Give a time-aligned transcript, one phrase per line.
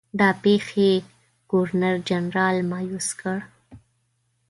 [0.19, 0.91] دا پیښې
[1.51, 3.37] ګورنرجنرال مأیوس کړ.